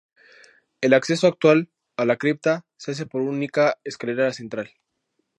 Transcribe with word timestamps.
El 0.81 0.95
acceso 0.95 1.27
actual 1.27 1.69
a 1.95 2.05
la 2.05 2.15
cripta 2.17 2.65
se 2.75 2.89
hace 2.89 3.05
por 3.05 3.21
una 3.21 3.29
única 3.29 3.77
escalera 3.83 4.33
central. 4.33 4.71